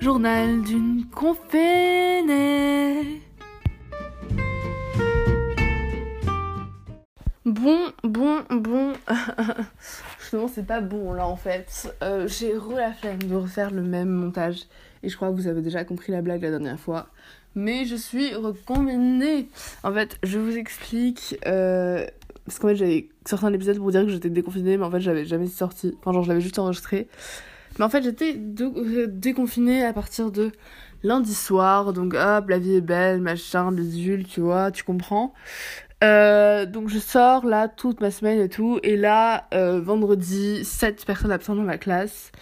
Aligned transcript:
Journal 0.00 0.62
d'une 0.62 1.04
confinée. 1.14 1.60
Bon, 7.44 7.78
bon, 8.02 8.38
bon. 8.48 8.92
non, 10.32 10.48
c'est 10.48 10.66
pas 10.66 10.80
bon 10.80 11.12
là 11.12 11.26
en 11.26 11.36
fait. 11.36 11.94
Euh, 12.02 12.26
j'ai 12.26 12.56
re 12.56 12.72
la 12.76 12.92
flemme 12.92 13.22
de 13.22 13.34
refaire 13.34 13.70
le 13.70 13.82
même 13.82 14.08
montage. 14.08 14.62
Et 15.02 15.10
je 15.10 15.16
crois 15.16 15.28
que 15.28 15.34
vous 15.34 15.48
avez 15.48 15.60
déjà 15.60 15.84
compris 15.84 16.12
la 16.12 16.22
blague 16.22 16.42
la 16.42 16.50
dernière 16.50 16.80
fois. 16.80 17.08
Mais 17.54 17.84
je 17.84 17.96
suis 17.96 18.34
reconfinée. 18.34 19.48
En 19.82 19.92
fait, 19.92 20.16
je 20.22 20.38
vous 20.38 20.56
explique. 20.56 21.36
Euh, 21.46 22.06
parce 22.46 22.58
qu'en 22.58 22.68
fait, 22.68 22.76
j'avais 22.76 23.08
sorti 23.26 23.44
un 23.44 23.52
épisode 23.52 23.76
pour 23.76 23.90
dire 23.90 24.04
que 24.04 24.08
j'étais 24.08 24.30
déconfinée, 24.30 24.78
mais 24.78 24.84
en 24.84 24.90
fait, 24.90 25.00
j'avais 25.00 25.26
jamais 25.26 25.46
sorti. 25.46 25.94
Enfin, 25.98 26.12
genre, 26.12 26.22
je 26.22 26.28
l'avais 26.28 26.40
juste 26.40 26.58
enregistré. 26.58 27.06
Mais 27.78 27.84
en 27.84 27.88
fait, 27.88 28.02
j'étais 28.02 28.36
euh, 28.60 29.06
déconfinée 29.06 29.84
à 29.84 29.92
partir 29.92 30.30
de 30.30 30.52
lundi 31.02 31.34
soir. 31.34 31.92
Donc, 31.92 32.14
hop, 32.14 32.48
la 32.48 32.58
vie 32.58 32.76
est 32.76 32.80
belle, 32.80 33.20
machin, 33.20 33.72
bidule, 33.72 34.26
tu 34.26 34.40
vois, 34.40 34.70
tu 34.70 34.84
comprends. 34.84 35.32
Euh, 36.02 36.64
donc 36.64 36.88
je 36.88 36.98
sors 36.98 37.44
là 37.44 37.68
toute 37.68 38.00
ma 38.00 38.10
semaine 38.10 38.40
et 38.40 38.48
tout. 38.48 38.80
Et 38.82 38.96
là, 38.96 39.46
euh, 39.54 39.80
vendredi, 39.80 40.64
7 40.64 41.04
personnes 41.04 41.32
absentes 41.32 41.58
dans 41.58 41.62
ma 41.62 41.78
classe. 41.78 42.32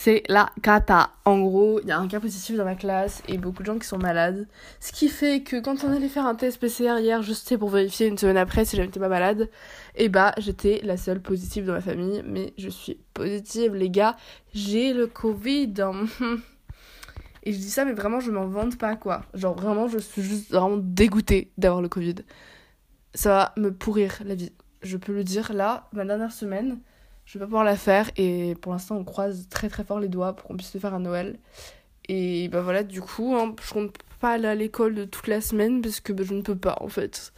C'est 0.00 0.22
la 0.28 0.52
cata. 0.62 1.10
En 1.24 1.40
gros, 1.40 1.80
il 1.80 1.88
y 1.88 1.90
a 1.90 1.98
un 1.98 2.06
cas 2.06 2.20
positif 2.20 2.56
dans 2.56 2.64
ma 2.64 2.76
classe 2.76 3.20
et 3.26 3.36
beaucoup 3.36 3.62
de 3.62 3.66
gens 3.66 3.80
qui 3.80 3.88
sont 3.88 3.98
malades. 3.98 4.46
Ce 4.78 4.92
qui 4.92 5.08
fait 5.08 5.42
que 5.42 5.60
quand 5.60 5.82
on 5.82 5.92
allait 5.92 6.08
faire 6.08 6.24
un 6.24 6.36
test 6.36 6.60
PCR 6.60 7.00
hier, 7.00 7.20
juste 7.20 7.56
pour 7.56 7.68
vérifier 7.68 8.06
une 8.06 8.16
semaine 8.16 8.36
après 8.36 8.64
si 8.64 8.76
j'étais 8.76 9.00
pas 9.00 9.08
malade, 9.08 9.50
et 9.96 10.04
eh 10.04 10.08
bah 10.08 10.34
j'étais 10.38 10.80
la 10.84 10.96
seule 10.96 11.20
positive 11.20 11.64
dans 11.64 11.72
ma 11.72 11.80
famille. 11.80 12.22
Mais 12.24 12.54
je 12.56 12.68
suis 12.68 13.00
positive, 13.12 13.74
les 13.74 13.90
gars. 13.90 14.16
J'ai 14.54 14.92
le 14.92 15.08
Covid. 15.08 15.74
Et 17.42 17.52
je 17.52 17.58
dis 17.58 17.70
ça, 17.70 17.84
mais 17.84 17.92
vraiment, 17.92 18.20
je 18.20 18.30
m'en 18.30 18.46
vante 18.46 18.78
pas, 18.78 18.94
quoi. 18.94 19.24
Genre, 19.34 19.56
vraiment, 19.56 19.88
je 19.88 19.98
suis 19.98 20.22
juste 20.22 20.52
vraiment 20.52 20.76
dégoûtée 20.76 21.50
d'avoir 21.58 21.82
le 21.82 21.88
Covid. 21.88 22.16
Ça 23.14 23.30
va 23.30 23.52
me 23.56 23.72
pourrir 23.72 24.22
la 24.24 24.36
vie. 24.36 24.52
Je 24.82 24.96
peux 24.96 25.12
le 25.12 25.24
dire, 25.24 25.52
là, 25.52 25.88
ma 25.92 26.04
dernière 26.04 26.32
semaine, 26.32 26.78
je 27.28 27.34
vais 27.34 27.40
pas 27.40 27.46
pouvoir 27.46 27.64
la 27.64 27.76
faire 27.76 28.10
et 28.16 28.54
pour 28.62 28.72
l'instant 28.72 28.96
on 28.96 29.04
croise 29.04 29.48
très 29.50 29.68
très 29.68 29.84
fort 29.84 30.00
les 30.00 30.08
doigts 30.08 30.32
pour 30.32 30.48
qu'on 30.48 30.56
puisse 30.56 30.72
le 30.72 30.80
faire 30.80 30.94
à 30.94 30.98
Noël. 30.98 31.38
Et 32.08 32.48
bah 32.48 32.62
voilà, 32.62 32.82
du 32.82 33.02
coup, 33.02 33.34
hein, 33.36 33.54
je 33.62 33.70
compte 33.70 33.94
pas 34.18 34.30
aller 34.30 34.48
à 34.48 34.54
l'école 34.54 34.94
de 34.94 35.04
toute 35.04 35.26
la 35.26 35.42
semaine 35.42 35.82
parce 35.82 36.00
que 36.00 36.14
bah, 36.14 36.22
je 36.24 36.32
ne 36.32 36.40
peux 36.40 36.56
pas 36.56 36.78
en 36.80 36.88
fait. 36.88 37.34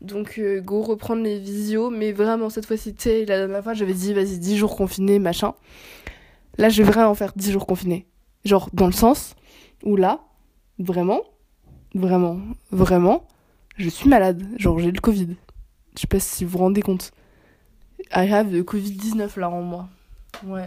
Donc 0.00 0.38
euh, 0.38 0.62
go 0.62 0.80
reprendre 0.80 1.22
les 1.22 1.38
visios, 1.38 1.90
mais 1.90 2.12
vraiment 2.12 2.48
cette 2.48 2.64
fois-ci, 2.64 2.94
la 3.04 3.36
dernière 3.36 3.62
fois 3.62 3.74
j'avais 3.74 3.92
dit 3.92 4.14
vas-y 4.14 4.38
10 4.38 4.56
jours 4.56 4.76
confinés, 4.76 5.18
machin. 5.18 5.52
Là 6.56 6.70
je 6.70 6.82
vais 6.82 6.90
vraiment 6.90 7.14
faire 7.14 7.34
10 7.36 7.52
jours 7.52 7.66
confinés. 7.66 8.06
Genre 8.46 8.70
dans 8.72 8.86
le 8.86 8.92
sens 8.92 9.34
où 9.82 9.94
là, 9.96 10.24
vraiment, 10.78 11.20
vraiment, 11.94 12.40
vraiment, 12.70 13.28
je 13.76 13.90
suis 13.90 14.08
malade. 14.08 14.42
Genre 14.56 14.78
j'ai 14.78 14.90
le 14.90 15.00
Covid. 15.02 15.36
Je 15.96 16.00
sais 16.00 16.06
pas 16.06 16.18
si 16.18 16.46
vous 16.46 16.52
vous 16.52 16.58
rendez 16.58 16.80
compte. 16.80 17.12
I 18.14 18.30
have 18.32 18.50
the 18.50 18.64
Covid-19 18.64 19.38
là 19.40 19.50
en 19.50 19.62
moi. 19.62 19.88
Ouais. 20.44 20.66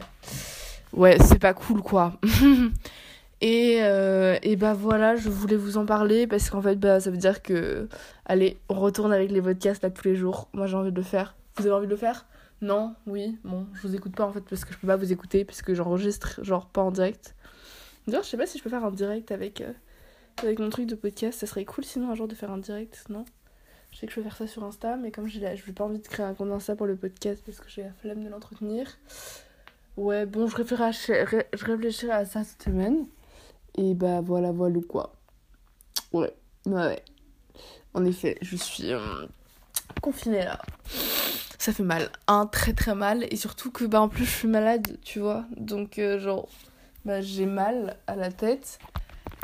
Ouais, 0.94 1.18
c'est 1.22 1.40
pas 1.40 1.54
cool 1.54 1.82
quoi. 1.82 2.14
et, 3.42 3.80
euh, 3.82 4.38
et 4.42 4.56
bah 4.56 4.74
voilà, 4.74 5.16
je 5.16 5.30
voulais 5.30 5.56
vous 5.56 5.78
en 5.78 5.86
parler 5.86 6.28
parce 6.28 6.50
qu'en 6.50 6.62
fait, 6.62 6.76
bah, 6.76 7.00
ça 7.00 7.12
veut 7.12 7.18
dire 7.18 7.42
que. 7.42 7.88
Allez, 8.26 8.58
on 8.70 8.76
retourne 8.76 9.14
avec 9.14 9.32
les 9.32 9.42
podcasts 9.42 9.84
là 9.84 9.90
tous 9.90 10.06
les 10.08 10.16
jours. 10.16 10.48
Moi 10.54 10.68
j'ai 10.68 10.76
envie 10.76 10.92
de 10.92 10.98
le 10.98 11.04
faire. 11.04 11.36
Vous 11.58 11.66
avez 11.66 11.76
envie 11.76 11.88
de 11.88 11.92
le 11.92 11.98
faire? 11.98 12.26
Non? 12.62 12.96
Oui? 13.06 13.38
Bon, 13.44 13.68
je 13.74 13.88
vous 13.88 13.96
écoute 13.96 14.16
pas 14.16 14.26
en 14.26 14.32
fait 14.32 14.42
parce 14.42 14.66
que 14.66 14.74
je 14.74 14.80
peux 14.80 14.88
pas 14.88 14.96
vous 14.96 15.12
écouter 15.12 15.46
parce 15.46 15.62
que 15.62 15.76
j'enregistre 15.76 16.44
genre 16.44 16.68
pas 16.68 16.82
en 16.82 16.92
direct. 16.92 17.36
D'ailleurs, 18.08 18.24
je 18.24 18.30
sais 18.30 18.38
pas 18.38 18.48
si 18.48 18.58
je 18.58 18.64
peux 18.64 18.70
faire 18.70 18.86
un 18.86 18.92
direct 18.92 19.32
avec, 19.32 19.62
euh, 19.62 19.74
avec 20.42 20.60
mon 20.60 20.70
truc 20.70 20.88
de 20.88 20.96
podcast. 20.96 21.40
Ça 21.40 21.46
serait 21.46 21.66
cool 21.66 21.84
sinon 21.84 22.10
un 22.12 22.16
jour 22.16 22.28
de 22.28 22.36
faire 22.36 22.52
un 22.52 22.58
direct, 22.58 23.04
non? 23.10 23.26
Je 23.98 24.02
sais 24.02 24.06
que 24.06 24.14
je 24.14 24.20
vais 24.20 24.30
faire 24.30 24.38
ça 24.38 24.46
sur 24.46 24.64
Insta, 24.64 24.96
mais 24.96 25.10
comme 25.10 25.28
je 25.28 25.40
n'ai 25.40 25.58
pas 25.74 25.84
envie 25.84 25.98
de 25.98 26.08
créer 26.08 26.24
un 26.24 26.36
compte 26.36 26.52
Insta 26.52 26.76
pour 26.76 26.86
le 26.86 26.96
podcast 26.96 27.42
parce 27.44 27.60
que 27.60 27.68
j'ai 27.68 27.82
la 27.82 27.92
flemme 27.94 28.24
de 28.24 28.30
l'entretenir. 28.30 28.96
Ouais, 29.96 30.28
bon, 30.28 30.46
je 30.46 30.56
réfléchirai, 30.56 31.48
réfléchirai 31.52 32.12
à 32.12 32.26
ça 32.26 32.44
cette 32.44 32.62
semaine. 32.62 33.08
Et 33.74 33.96
bah 33.96 34.22
voilà, 34.22 34.52
voilà 34.52 34.80
quoi. 34.88 35.16
Ouais, 36.14 36.32
ouais, 36.68 37.04
En 37.96 38.06
effet, 38.06 38.38
je 38.44 38.56
suis 38.56 38.94
euh, 38.94 39.26
confinée 40.00 40.46
là. 40.46 40.62
Ça 41.58 41.74
fait 41.74 41.82
mal, 41.82 42.12
un 42.28 42.46
très 42.46 42.74
très 42.74 42.94
mal. 42.94 43.26
Et 43.32 43.36
surtout 43.36 43.72
que 43.72 43.86
bah 43.86 44.00
en 44.00 44.10
plus 44.10 44.26
je 44.26 44.32
suis 44.32 44.48
malade, 44.48 45.00
tu 45.02 45.18
vois. 45.18 45.46
Donc 45.56 45.98
euh, 45.98 46.20
genre, 46.20 46.48
bah 47.04 47.22
j'ai 47.22 47.48
mal 47.48 47.98
à 48.06 48.16
la 48.16 48.32
tête. 48.32 48.78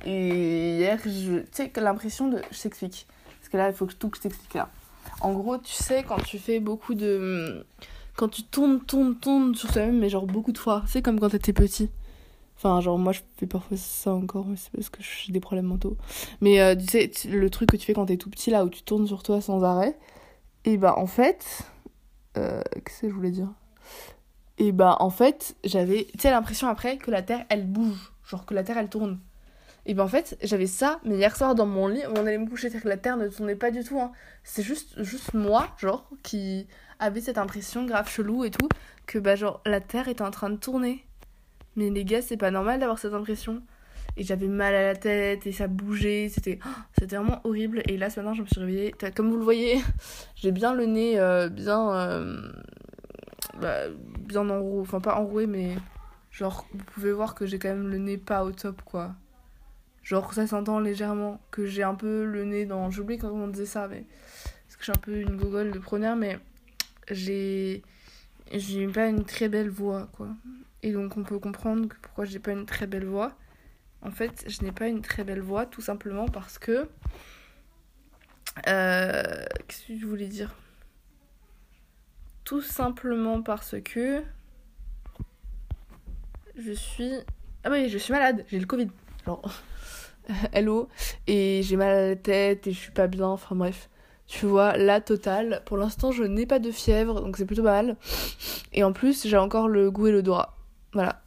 Et 0.06 0.78
hier, 0.78 1.00
je... 1.04 1.40
tu 1.40 1.48
sais, 1.54 1.72
l'impression 1.78 2.28
de... 2.28 2.40
Je 2.52 2.62
t'explique 2.62 3.08
là, 3.58 3.70
il 3.70 3.74
faut 3.74 3.86
que 3.86 3.94
tout 3.94 4.10
que 4.10 4.18
je 4.18 4.24
t'explique 4.24 4.54
là. 4.54 4.70
En 5.22 5.34
gros, 5.34 5.58
tu 5.58 5.74
sais, 5.74 6.04
quand 6.04 6.22
tu 6.24 6.40
fais 6.40 6.60
beaucoup 6.60 6.94
de. 6.94 7.66
Quand 8.16 8.30
tu 8.30 8.44
tournes, 8.44 8.80
tournes, 8.82 9.16
tournes 9.16 9.56
sur 9.56 9.72
toi-même, 9.72 10.00
mais 10.00 10.10
genre 10.10 10.28
beaucoup 10.28 10.52
de 10.52 10.58
fois. 10.58 10.84
C'est 10.88 11.02
comme 11.02 11.20
quand 11.20 11.30
t'étais 11.30 11.54
petit. 11.54 11.90
Enfin, 12.56 12.80
genre, 12.82 12.98
moi, 12.98 13.12
je 13.12 13.22
fais 13.38 13.48
parfois 13.48 13.76
ça 13.78 14.14
encore, 14.14 14.46
mais 14.46 14.56
c'est 14.56 14.72
parce 14.72 14.90
que 14.90 15.02
j'ai 15.02 15.34
des 15.34 15.40
problèmes 15.40 15.66
mentaux. 15.66 15.98
Mais 16.40 16.62
euh, 16.62 16.76
tu 16.76 16.86
sais, 16.86 17.12
le 17.28 17.50
truc 17.50 17.72
que 17.72 17.78
tu 17.78 17.86
fais 17.86 17.94
quand 17.94 18.06
t'es 18.06 18.18
tout 18.18 18.30
petit, 18.30 18.52
là, 18.52 18.64
où 18.64 18.70
tu 18.70 18.84
tournes 18.84 19.08
sur 19.08 19.24
toi 19.24 19.42
sans 19.42 19.64
arrêt, 19.64 19.98
et 20.66 20.78
bah, 20.78 20.96
en 20.98 21.08
fait. 21.08 21.64
Euh, 22.38 22.62
Qu'est-ce 22.86 23.02
que 23.02 23.10
je 23.10 23.14
voulais 23.14 23.32
dire? 23.32 23.50
Et 24.58 24.72
bah, 24.72 24.98
en 25.00 25.10
fait, 25.10 25.56
j'avais, 25.64 26.06
tu 26.14 26.20
sais, 26.20 26.32
l'impression 26.32 26.68
après 26.68 26.98
que 26.98 27.12
la 27.12 27.22
Terre, 27.22 27.46
elle 27.50 27.66
bouge. 27.68 28.14
Genre 28.26 28.46
que 28.46 28.54
la 28.54 28.64
Terre, 28.64 28.78
elle 28.78 28.90
tourne. 28.90 29.20
Et 29.86 29.94
ben 29.94 30.04
en 30.04 30.08
fait, 30.08 30.38
j'avais 30.42 30.68
ça, 30.68 31.00
mais 31.04 31.16
hier 31.18 31.36
soir 31.36 31.56
dans 31.56 31.66
mon 31.66 31.88
lit, 31.88 32.02
on 32.10 32.26
allait 32.26 32.38
me 32.38 32.48
coucher, 32.48 32.70
c'est 32.70 32.80
que 32.80 32.88
la 32.88 32.98
terre 32.98 33.18
ne 33.18 33.28
tournait 33.28 33.56
pas 33.56 33.70
du 33.70 33.84
tout. 33.84 34.00
Hein. 34.00 34.12
C'est 34.44 34.64
juste, 34.64 35.02
juste 35.04 35.34
moi, 35.34 35.70
genre, 35.78 36.10
qui 36.24 36.68
avait 37.00 37.22
cette 37.22 37.38
impression 37.38 37.86
grave 37.86 38.10
chelou 38.10 38.46
et 38.46 38.52
tout, 38.52 38.70
que 39.08 39.20
bah 39.20 39.36
genre 39.36 39.62
la 39.66 39.82
terre 39.82 40.08
était 40.08 40.22
en 40.22 40.32
train 40.32 40.50
de 40.50 40.56
tourner. 40.56 41.06
Mais 41.76 41.90
les 41.90 42.06
gars, 42.06 42.22
c'est 42.22 42.38
pas 42.38 42.52
normal 42.52 42.80
d'avoir 42.80 42.98
cette 42.98 43.14
impression. 43.14 43.62
Et 44.16 44.24
j'avais 44.24 44.48
mal 44.48 44.76
à 44.76 44.84
la 44.84 44.96
tête 44.96 45.48
et 45.48 45.52
ça 45.52 45.68
bougeait, 45.68 46.30
c'était 46.30 46.60
c'était 46.98 47.16
vraiment 47.16 47.42
horrible. 47.44 47.82
Et 47.88 47.98
là 47.98 48.10
ce 48.10 48.20
matin, 48.20 48.34
je 48.36 48.44
me 48.44 48.48
suis 48.48 48.60
réveillée, 48.60 48.94
comme 49.16 49.32
vous 49.32 49.38
le 49.38 49.44
voyez, 49.44 49.82
j'ai 50.36 50.52
bien 50.52 50.74
le 50.74 50.86
nez 50.86 51.20
euh, 51.20 51.50
bien 51.50 51.94
euh, 51.96 52.52
bah, 53.60 53.90
bien 54.20 54.48
enroué, 54.50 54.82
enfin 54.82 55.00
pas 55.00 55.16
enroué 55.16 55.48
mais 55.48 55.76
genre 56.32 56.68
vous 56.74 56.84
pouvez 56.86 57.12
voir 57.12 57.34
que 57.34 57.46
j'ai 57.48 57.58
quand 57.58 57.70
même 57.70 57.88
le 57.88 57.98
nez 57.98 58.18
pas 58.18 58.44
au 58.44 58.52
top 58.52 58.84
quoi. 58.84 59.16
Genre, 60.04 60.34
ça 60.34 60.46
s'entend 60.48 60.80
légèrement 60.80 61.42
que 61.50 61.66
j'ai 61.66 61.84
un 61.84 61.96
peu 61.96 62.26
le 62.26 62.44
nez 62.44 62.66
dans. 62.66 62.92
J'oublie 62.92 63.18
quand 63.18 63.32
on 63.32 63.48
disait 63.48 63.66
ça, 63.66 63.88
mais. 63.88 64.06
Parce 64.68 64.76
que 64.76 64.80
je 64.80 64.84
suis 64.84 64.92
un 64.92 65.02
peu 65.02 65.16
une 65.22 65.38
gogole 65.38 65.72
de 65.72 65.80
première, 65.80 66.16
mais 66.16 66.40
j'ai. 67.10 67.84
J'ai 68.52 68.88
pas 68.88 69.08
une 69.08 69.24
très 69.24 69.48
belle 69.48 69.70
voix, 69.70 70.10
quoi. 70.12 70.28
Et 70.84 70.92
donc, 70.92 71.16
on 71.16 71.24
peut 71.24 71.40
comprendre 71.40 71.88
que 71.88 71.96
pourquoi 72.02 72.26
j'ai 72.26 72.40
pas 72.40 72.52
une 72.52 72.66
très 72.66 72.86
belle 72.86 73.06
voix. 73.06 73.38
En 74.02 74.12
fait, 74.12 74.44
je 74.48 74.62
n'ai 74.64 74.74
pas 74.74 74.90
une 74.90 75.02
très 75.02 75.24
belle 75.24 75.42
voix, 75.42 75.66
tout 75.66 75.82
simplement 75.82 76.28
parce 76.28 76.60
que. 76.60 76.90
Euh, 78.68 79.46
Qu'est-ce 79.68 79.88
que 79.88 79.98
je 79.98 80.06
voulais 80.06 80.28
dire? 80.28 80.54
Tout 82.44 82.62
simplement 82.62 83.42
parce 83.42 83.76
que. 83.82 84.22
Je 86.58 86.74
suis. 86.74 87.14
Ah 87.64 87.72
oui, 87.72 87.88
je 87.88 87.98
suis 87.98 88.12
malade, 88.12 88.46
j'ai 88.50 88.60
le 88.60 88.66
Covid. 88.66 88.90
Genre. 89.26 89.42
hello, 90.54 90.88
et 91.28 91.62
j'ai 91.64 91.76
mal 91.76 91.92
à 91.92 92.08
la 92.10 92.16
tête 92.16 92.68
et 92.68 92.72
je 92.72 92.80
suis 92.80 92.92
pas 92.92 93.08
bien, 93.08 93.28
enfin 93.28 93.56
bref. 93.56 93.90
Tu 94.28 94.46
vois, 94.46 94.78
la 94.78 95.02
totale. 95.02 95.62
Pour 95.66 95.78
l'instant, 95.78 96.12
je 96.12 96.24
n'ai 96.24 96.46
pas 96.46 96.60
de 96.60 96.72
fièvre, 96.72 97.22
donc 97.22 97.38
c'est 97.38 97.46
plutôt 97.46 97.64
mal. 97.64 97.98
Et 98.74 98.84
en 98.84 98.94
plus, 98.94 99.28
j'ai 99.28 99.38
encore 99.38 99.68
le 99.68 99.92
goût 99.92 100.08
et 100.08 100.12
l'odorat. 100.12 100.56
Voilà. 100.94 101.22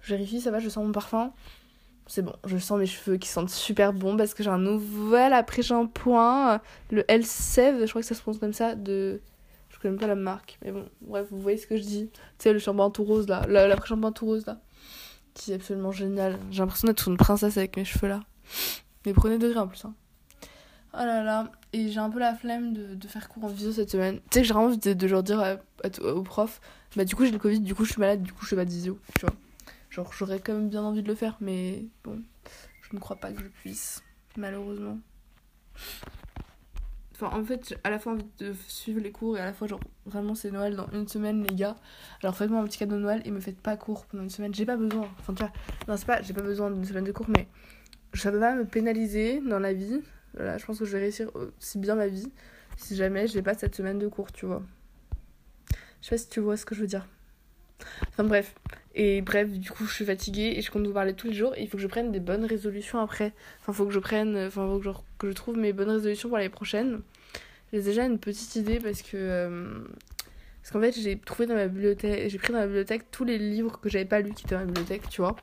Je 0.00 0.14
vérifie, 0.14 0.40
ça 0.40 0.50
va, 0.50 0.58
je 0.58 0.68
sens 0.68 0.84
mon 0.84 0.92
parfum. 0.92 1.32
C'est 2.06 2.22
bon, 2.22 2.34
je 2.44 2.58
sens 2.58 2.78
mes 2.78 2.86
cheveux 2.86 3.16
qui 3.16 3.28
sentent 3.28 3.48
super 3.48 3.94
bon 3.94 4.16
parce 4.18 4.34
que 4.34 4.42
j'ai 4.42 4.50
un 4.50 4.58
nouvel 4.58 5.32
après-shampoing, 5.32 6.60
le 6.90 7.02
l 7.08 7.22
je 7.24 7.88
crois 7.88 8.02
que 8.02 8.06
ça 8.06 8.14
se 8.14 8.20
prononce 8.20 8.38
comme 8.38 8.52
ça, 8.52 8.74
de... 8.74 9.22
Je 9.70 9.78
connais 9.78 9.92
même 9.92 10.00
pas 10.00 10.06
la 10.06 10.14
marque, 10.14 10.58
mais 10.62 10.70
bon, 10.70 10.86
bref, 11.00 11.26
vous 11.30 11.40
voyez 11.40 11.56
ce 11.56 11.66
que 11.66 11.78
je 11.78 11.82
dis. 11.82 12.10
Tu 12.12 12.20
sais, 12.38 12.52
le 12.52 12.58
shampoing 12.58 12.90
tout 12.90 13.04
rose 13.04 13.26
là, 13.26 13.46
l'après-shampoing 13.46 14.12
tout 14.12 14.26
rose 14.26 14.44
là 14.44 14.60
qui 15.34 15.52
est 15.52 15.56
absolument 15.56 15.92
génial. 15.92 16.38
J'ai 16.50 16.60
l'impression 16.60 16.86
d'être 16.86 17.08
une 17.08 17.16
princesse 17.16 17.56
avec 17.56 17.76
mes 17.76 17.84
cheveux 17.84 18.08
là. 18.08 18.20
Mais 19.04 19.12
prenez 19.12 19.38
degré 19.38 19.58
en 19.58 19.68
plus. 19.68 19.84
Hein. 19.84 19.94
Oh 20.94 20.98
là 20.98 21.22
là. 21.22 21.50
Et 21.72 21.90
j'ai 21.90 21.98
un 21.98 22.08
peu 22.08 22.20
la 22.20 22.34
flemme 22.34 22.72
de, 22.72 22.94
de 22.94 23.08
faire 23.08 23.28
cours 23.28 23.44
en 23.44 23.48
visio 23.48 23.72
cette 23.72 23.90
semaine. 23.90 24.20
Tu 24.30 24.34
sais 24.34 24.40
que 24.40 24.46
j'ai 24.46 24.52
vraiment 24.52 24.68
envie 24.68 24.78
de, 24.78 24.92
de, 24.92 25.06
leur 25.06 25.22
dire 25.24 25.40
à, 25.40 25.56
aux 26.02 26.22
profs 26.22 26.60
Bah, 26.96 27.04
du 27.04 27.16
coup, 27.16 27.24
j'ai 27.24 27.32
le 27.32 27.38
Covid, 27.38 27.60
du 27.60 27.74
coup, 27.74 27.84
je 27.84 27.92
suis 27.92 28.00
malade, 28.00 28.22
du 28.22 28.32
coup, 28.32 28.44
je 28.44 28.50
fais 28.50 28.56
pas 28.56 28.64
de 28.64 28.70
visio. 28.70 28.98
Tu 29.16 29.26
vois. 29.26 29.34
Genre, 29.90 30.12
j'aurais 30.16 30.38
quand 30.38 30.54
même 30.54 30.68
bien 30.68 30.82
envie 30.82 31.02
de 31.02 31.08
le 31.08 31.14
faire, 31.14 31.36
mais 31.40 31.84
bon, 32.04 32.22
je 32.82 32.94
ne 32.94 33.00
crois 33.00 33.16
pas 33.16 33.32
que 33.32 33.40
je 33.40 33.48
puisse. 33.48 34.02
Malheureusement. 34.36 34.98
En 37.32 37.44
fait, 37.44 37.78
à 37.84 37.90
la 37.90 37.98
fois 37.98 38.12
envie 38.12 38.26
de 38.38 38.52
suivre 38.68 39.00
les 39.00 39.12
cours 39.12 39.36
et 39.36 39.40
à 39.40 39.44
la 39.44 39.52
fois, 39.52 39.66
genre, 39.66 39.80
vraiment, 40.06 40.34
c'est 40.34 40.50
Noël 40.50 40.76
dans 40.76 40.88
une 40.92 41.08
semaine, 41.08 41.44
les 41.44 41.54
gars. 41.54 41.76
Alors, 42.22 42.36
faites-moi 42.36 42.60
un 42.60 42.64
petit 42.64 42.78
cadeau 42.78 42.96
de 42.96 43.00
Noël 43.00 43.22
et 43.24 43.30
me 43.30 43.40
faites 43.40 43.60
pas 43.60 43.76
cours 43.76 44.06
pendant 44.06 44.22
une 44.22 44.30
semaine. 44.30 44.54
J'ai 44.54 44.66
pas 44.66 44.76
besoin. 44.76 45.08
Enfin, 45.18 45.34
tu 45.34 45.42
vois, 45.42 45.52
non, 45.88 45.96
c'est 45.96 46.06
pas, 46.06 46.22
j'ai 46.22 46.34
pas 46.34 46.42
besoin 46.42 46.70
d'une 46.70 46.84
semaine 46.84 47.04
de 47.04 47.12
cours, 47.12 47.28
mais 47.28 47.48
ça 48.14 48.30
peut 48.30 48.40
pas 48.40 48.54
me 48.54 48.64
pénaliser 48.64 49.40
dans 49.40 49.58
la 49.58 49.72
vie. 49.72 50.00
Voilà, 50.34 50.58
je 50.58 50.64
pense 50.64 50.78
que 50.78 50.84
je 50.84 50.92
vais 50.92 51.00
réussir 51.00 51.30
aussi 51.34 51.78
bien 51.78 51.94
ma 51.94 52.08
vie 52.08 52.30
si 52.76 52.96
jamais 52.96 53.26
j'ai 53.26 53.42
pas 53.42 53.54
cette 53.54 53.74
semaine 53.74 53.98
de 53.98 54.08
cours, 54.08 54.32
tu 54.32 54.46
vois. 54.46 54.62
Je 56.00 56.08
sais 56.08 56.10
pas 56.10 56.18
si 56.18 56.28
tu 56.28 56.40
vois 56.40 56.56
ce 56.56 56.66
que 56.66 56.74
je 56.74 56.80
veux 56.80 56.86
dire. 56.86 57.06
Enfin 58.08 58.24
bref. 58.24 58.54
Et 58.94 59.22
bref, 59.22 59.50
du 59.50 59.70
coup, 59.70 59.84
je 59.86 59.92
suis 59.92 60.04
fatiguée 60.04 60.54
et 60.56 60.62
je 60.62 60.70
compte 60.70 60.86
vous 60.86 60.92
parler 60.92 61.14
tous 61.14 61.28
les 61.28 61.32
jours. 61.34 61.54
Et 61.56 61.62
il 61.62 61.68
faut 61.68 61.76
que 61.76 61.82
je 61.82 61.88
prenne 61.88 62.12
des 62.12 62.20
bonnes 62.20 62.44
résolutions 62.44 63.00
après. 63.00 63.32
Enfin, 63.60 63.72
faut 63.72 63.86
que 63.86 63.92
je 63.92 63.98
prenne. 63.98 64.36
Enfin, 64.36 64.66
faut 64.66 64.78
que 64.78 64.84
je, 64.84 64.90
que 65.18 65.28
je 65.28 65.32
trouve 65.32 65.56
mes 65.56 65.72
bonnes 65.72 65.90
résolutions 65.90 66.28
pour 66.28 66.38
l'année 66.38 66.50
prochaine. 66.50 67.00
J'ai 67.74 67.82
déjà 67.82 68.04
une 68.04 68.20
petite 68.20 68.54
idée 68.54 68.78
parce 68.78 69.02
que. 69.02 69.16
Euh, 69.16 69.80
parce 70.62 70.70
qu'en 70.70 70.80
fait, 70.80 70.92
j'ai 70.92 71.18
trouvé 71.18 71.46
dans 71.46 71.56
ma 71.56 71.66
bibliothèque. 71.66 72.30
J'ai 72.30 72.38
pris 72.38 72.52
dans 72.52 72.60
ma 72.60 72.66
bibliothèque 72.66 73.10
tous 73.10 73.24
les 73.24 73.36
livres 73.36 73.80
que 73.80 73.88
j'avais 73.88 74.04
pas 74.04 74.20
lus 74.20 74.32
qui 74.32 74.44
étaient 74.44 74.54
dans 74.54 74.60
ma 74.60 74.66
bibliothèque, 74.66 75.08
tu 75.08 75.22
vois. 75.22 75.34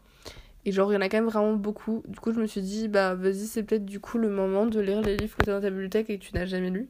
Et 0.63 0.71
genre, 0.71 0.89
il 0.93 0.95
y 0.95 0.97
en 0.97 1.01
a 1.01 1.09
quand 1.09 1.17
même 1.17 1.29
vraiment 1.29 1.57
beaucoup. 1.57 2.03
Du 2.07 2.21
coup, 2.21 2.31
je 2.31 2.39
me 2.39 2.47
suis 2.47 2.61
dit, 2.61 2.87
bah, 2.87 3.15
vas-y, 3.15 3.47
c'est 3.47 3.63
peut-être 3.63 3.83
du 3.83 3.99
coup 3.99 4.17
le 4.17 4.29
moment 4.29 4.65
de 4.65 4.79
lire 4.79 5.01
les 5.01 5.17
livres 5.17 5.35
que 5.35 5.43
tu 5.43 5.49
as 5.49 5.55
dans 5.55 5.61
ta 5.61 5.69
bibliothèque 5.69 6.09
et 6.09 6.19
que 6.19 6.23
tu 6.23 6.33
n'as 6.33 6.45
jamais 6.45 6.69
lus. 6.69 6.87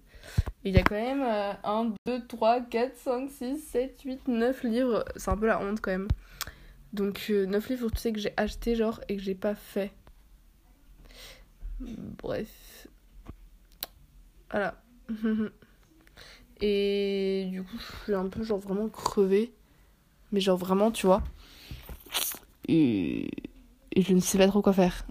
Il 0.64 0.76
y 0.76 0.78
a 0.78 0.84
quand 0.84 0.94
même 0.94 1.24
1, 1.64 1.96
2, 2.06 2.28
3, 2.28 2.62
4, 2.62 2.96
5, 2.96 3.32
6, 3.32 3.58
7, 3.58 4.02
8, 4.06 4.28
9 4.28 4.64
livres. 4.64 5.06
C'est 5.16 5.32
un 5.32 5.38
peu 5.38 5.48
la 5.48 5.60
honte 5.60 5.82
quand 5.82 5.92
même. 5.92 6.08
Donc, 6.94 7.30
9 7.30 7.32
euh, 7.32 7.74
livres, 7.74 7.90
tu 7.90 7.98
sais, 7.98 8.14
que 8.14 8.20
j'ai 8.20 8.34
acheté, 8.38 8.76
genre, 8.76 9.02
et 9.10 9.18
que 9.18 9.24
j'ai 9.24 9.34
pas 9.34 9.56
fait. 9.56 9.92
Bref. 11.80 12.88
Voilà. 14.52 14.76
et 16.62 17.48
du 17.52 17.64
coup, 17.64 17.78
je 17.78 18.04
suis 18.04 18.14
un 18.14 18.28
peu, 18.28 18.44
genre, 18.44 18.60
vraiment 18.60 18.90
crevée. 18.90 19.52
Mais 20.32 20.40
genre, 20.40 20.58
vraiment, 20.58 20.92
tu 20.92 21.06
vois. 21.06 21.24
Et 22.68 23.30
je 23.98 24.14
ne 24.14 24.20
sais 24.20 24.38
pas 24.38 24.48
trop 24.48 24.62
quoi 24.62 24.74
faire. 24.74 25.06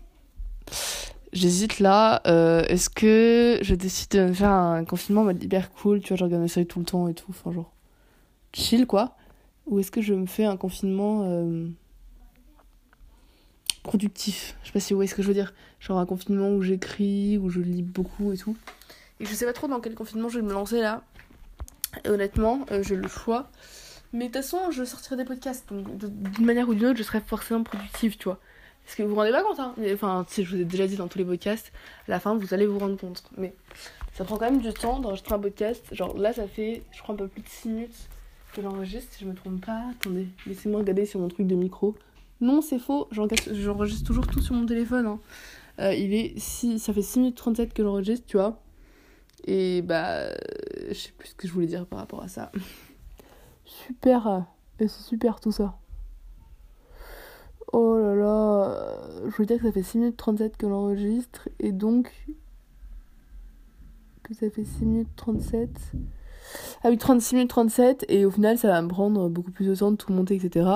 J'hésite 1.32 1.78
là. 1.78 2.22
Euh, 2.26 2.64
est-ce 2.64 2.90
que 2.90 3.58
je 3.62 3.74
décide 3.74 4.10
de 4.10 4.24
me 4.26 4.32
faire 4.32 4.50
un 4.50 4.84
confinement 4.84 5.24
mode 5.24 5.42
hyper 5.42 5.70
cool, 5.72 6.00
tu 6.00 6.08
vois, 6.08 6.16
je 6.16 6.24
regarde 6.24 6.42
mes 6.42 6.48
séries 6.48 6.66
tout 6.66 6.80
le 6.80 6.84
temps 6.84 7.06
et 7.08 7.14
tout, 7.14 7.26
enfin 7.30 7.52
genre 7.52 7.72
chill 8.52 8.86
quoi 8.86 9.16
Ou 9.66 9.78
est-ce 9.78 9.92
que 9.92 10.00
je 10.00 10.12
me 10.12 10.26
fais 10.26 10.44
un 10.44 10.56
confinement 10.56 11.22
euh, 11.24 11.68
productif? 13.84 14.56
Je 14.62 14.68
sais 14.68 14.72
pas 14.72 14.80
si 14.80 14.92
vous 14.92 14.98
voyez 14.98 15.08
ce 15.08 15.14
que 15.14 15.22
je 15.22 15.28
veux 15.28 15.34
dire. 15.34 15.54
Genre 15.78 15.98
un 15.98 16.06
confinement 16.06 16.50
où 16.50 16.62
j'écris, 16.62 17.38
où 17.38 17.48
je 17.48 17.60
lis 17.60 17.82
beaucoup 17.82 18.32
et 18.32 18.36
tout. 18.36 18.56
Et 19.20 19.26
je 19.26 19.34
sais 19.34 19.46
pas 19.46 19.52
trop 19.52 19.68
dans 19.68 19.80
quel 19.80 19.94
confinement 19.94 20.28
je 20.28 20.40
vais 20.40 20.46
me 20.46 20.52
lancer 20.52 20.80
là. 20.80 21.02
Et 22.04 22.08
honnêtement, 22.08 22.66
euh, 22.70 22.82
j'ai 22.82 22.96
le 22.96 23.08
choix. 23.08 23.50
Mais 24.12 24.28
de 24.28 24.32
toute 24.32 24.42
façon, 24.42 24.70
je 24.70 24.82
sortirai 24.84 25.16
des 25.16 25.24
podcasts. 25.24 25.68
Donc 25.72 25.96
d'une 25.98 26.44
manière 26.44 26.68
ou 26.68 26.74
d'une 26.74 26.86
autre, 26.86 26.98
je 26.98 27.02
serai 27.02 27.20
forcément 27.20 27.62
productive, 27.62 28.16
tu 28.16 28.24
vois. 28.24 28.38
Parce 28.84 28.96
que 28.96 29.02
vous 29.02 29.10
vous 29.10 29.16
rendez 29.16 29.30
pas 29.30 29.42
compte, 29.42 29.60
hein. 29.60 29.74
Enfin, 29.92 30.24
si 30.28 30.42
je 30.42 30.56
vous 30.56 30.62
ai 30.62 30.64
déjà 30.64 30.86
dit 30.86 30.96
dans 30.96 31.06
tous 31.06 31.18
les 31.18 31.24
podcasts, 31.24 31.70
à 32.08 32.10
la 32.10 32.18
fin, 32.18 32.34
vous 32.34 32.54
allez 32.54 32.66
vous 32.66 32.78
rendre 32.78 32.96
compte. 32.96 33.22
Mais 33.36 33.54
ça 34.14 34.24
prend 34.24 34.36
quand 34.36 34.50
même 34.50 34.60
du 34.60 34.72
temps 34.72 34.98
d'enregistrer 34.98 35.34
un 35.34 35.38
podcast. 35.38 35.84
Genre 35.92 36.16
là, 36.16 36.32
ça 36.32 36.48
fait, 36.48 36.82
je 36.90 37.02
crois, 37.02 37.14
un 37.14 37.18
peu 37.18 37.28
plus 37.28 37.42
de 37.42 37.48
6 37.48 37.68
minutes 37.68 38.08
que 38.54 38.62
j'enregistre, 38.62 39.12
si 39.12 39.24
je 39.24 39.28
me 39.28 39.34
trompe 39.34 39.64
pas. 39.64 39.84
Attendez, 39.92 40.26
laissez-moi 40.46 40.80
regarder 40.80 41.06
sur 41.06 41.20
mon 41.20 41.28
truc 41.28 41.46
de 41.46 41.54
micro. 41.54 41.94
Non, 42.40 42.62
c'est 42.62 42.78
faux, 42.78 43.06
j'enregistre 43.12 44.04
toujours 44.04 44.26
tout 44.26 44.40
sur 44.40 44.54
mon 44.54 44.64
téléphone. 44.64 45.06
Hein. 45.06 45.20
Euh, 45.78 45.94
il 45.94 46.14
est 46.14 46.38
6, 46.38 46.78
ça 46.78 46.92
fait 46.92 47.02
6 47.02 47.18
minutes 47.20 47.36
37 47.36 47.74
que 47.74 47.82
j'enregistre, 47.82 48.26
tu 48.26 48.38
vois. 48.38 48.58
Et 49.44 49.82
bah, 49.82 50.30
je 50.88 50.94
sais 50.94 51.12
plus 51.16 51.28
ce 51.28 51.34
que 51.34 51.48
je 51.48 51.52
voulais 51.52 51.66
dire 51.66 51.86
par 51.86 51.98
rapport 51.98 52.22
à 52.22 52.28
ça. 52.28 52.50
super, 53.64 54.26
euh, 54.26 54.40
c'est 54.78 54.88
super 54.88 55.40
tout 55.40 55.52
ça. 55.52 55.76
Oh 57.72 57.96
là 57.96 58.14
là, 58.16 58.98
je 59.28 59.36
veux 59.36 59.46
dire 59.46 59.58
que 59.58 59.64
ça 59.64 59.72
fait 59.72 59.82
6 59.82 59.98
minutes 59.98 60.16
37 60.16 60.56
que 60.56 60.66
l'enregistre 60.66 61.48
et 61.60 61.70
donc 61.70 62.12
que 64.24 64.34
ça 64.34 64.50
fait 64.50 64.64
6 64.64 64.84
minutes 64.84 65.08
37. 65.16 65.70
Ah 66.82 66.88
oui, 66.88 66.98
36 66.98 67.36
minutes 67.36 67.50
37 67.50 68.06
et 68.08 68.24
au 68.24 68.30
final 68.30 68.58
ça 68.58 68.68
va 68.68 68.82
me 68.82 68.88
prendre 68.88 69.28
beaucoup 69.28 69.52
plus 69.52 69.66
de 69.66 69.74
temps 69.74 69.92
de 69.92 69.96
tout 69.96 70.12
monter, 70.12 70.34
etc. 70.34 70.68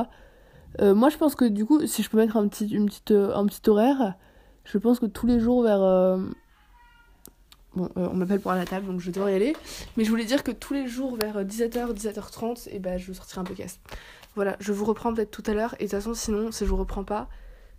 Euh, 0.81 0.95
moi 0.95 1.09
je 1.09 1.17
pense 1.17 1.35
que 1.35 1.45
du 1.45 1.65
coup, 1.65 1.85
si 1.87 2.03
je 2.03 2.11
peux 2.11 2.17
mettre 2.17 2.37
un 2.37 2.47
petit, 2.47 2.69
une 2.69 2.87
petite, 2.87 3.11
euh, 3.11 3.35
un 3.35 3.47
petit 3.47 3.69
horaire, 3.69 4.15
je 4.65 4.79
pense 4.79 5.01
que 5.01 5.07
tous 5.07 5.27
les 5.27 5.41
jours 5.41 5.63
vers... 5.63 5.83
Euh, 5.83 6.19
bon, 7.77 7.89
on 7.97 8.15
m'appelle 8.15 8.41
pour 8.41 8.53
à 8.53 8.57
la 8.57 8.65
table 8.65 8.87
donc 8.87 9.01
je 9.01 9.11
dois 9.11 9.31
y 9.31 9.35
aller. 9.35 9.57
Mais 9.97 10.05
je 10.05 10.11
voulais 10.11 10.25
dire 10.25 10.43
que 10.43 10.51
tous 10.51 10.75
les 10.75 10.87
jours 10.87 11.17
vers 11.17 11.45
17h, 11.45 11.95
17h30, 11.95 12.69
et 12.71 12.79
ben, 12.79 12.99
je 12.99 13.13
sortirai 13.13 13.41
un 13.41 13.45
podcast. 13.45 13.81
Voilà, 14.35 14.57
je 14.61 14.73
vous 14.73 14.85
reprends 14.85 15.15
peut-être 15.15 15.31
tout 15.31 15.45
à 15.47 15.55
l'heure. 15.55 15.75
Et 15.79 15.85
de 15.85 15.91
toute 15.91 15.99
façon, 15.99 16.15
sinon, 16.15 16.51
si 16.51 16.65
je 16.65 16.71
vous 16.71 16.77
reprends 16.77 17.05
pas, 17.05 17.29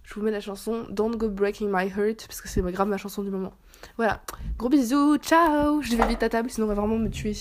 je 0.04 0.14
vous 0.14 0.22
mets 0.22 0.32
la 0.32 0.40
chanson 0.40 0.86
Don't 0.90 1.18
Go 1.18 1.30
Breaking 1.30 1.68
My 1.68 1.88
Heart, 1.88 2.28
parce 2.28 2.42
que 2.42 2.48
c'est 2.48 2.62
grave 2.62 2.88
ma 2.88 2.98
chanson 2.98 3.24
du 3.24 3.30
moment. 3.30 3.54
Voilà, 3.98 4.22
gros 4.58 4.70
bisous, 4.70 5.18
ciao 5.18 5.82
Je 5.82 5.96
vais 5.96 6.08
vite 6.08 6.24
à 6.24 6.30
table, 6.30 6.50
sinon 6.50 6.66
on 6.66 6.70
va 6.70 6.76
vraiment 6.76 6.98
me 6.98 7.10
tuer. 7.10 7.36